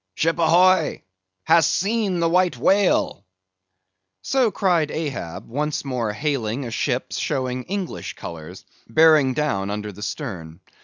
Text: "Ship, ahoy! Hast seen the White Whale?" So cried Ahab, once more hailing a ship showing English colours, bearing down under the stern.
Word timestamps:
"Ship, 0.15 0.39
ahoy! 0.39 1.03
Hast 1.43 1.71
seen 1.71 2.21
the 2.21 2.27
White 2.27 2.57
Whale?" 2.57 3.23
So 4.23 4.49
cried 4.49 4.89
Ahab, 4.89 5.47
once 5.47 5.85
more 5.85 6.11
hailing 6.11 6.65
a 6.65 6.71
ship 6.71 7.11
showing 7.11 7.65
English 7.65 8.13
colours, 8.13 8.65
bearing 8.89 9.35
down 9.35 9.69
under 9.69 9.91
the 9.91 10.01
stern. 10.01 10.59